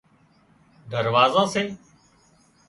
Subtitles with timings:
[0.91, 1.63] دروازا سي